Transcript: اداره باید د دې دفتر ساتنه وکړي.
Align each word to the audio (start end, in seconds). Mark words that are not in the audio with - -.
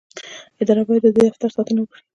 اداره 0.61 0.81
باید 0.87 1.01
د 1.05 1.07
دې 1.15 1.21
دفتر 1.29 1.49
ساتنه 1.55 1.79
وکړي. 1.81 2.01